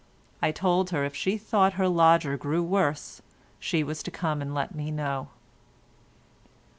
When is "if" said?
1.05-1.15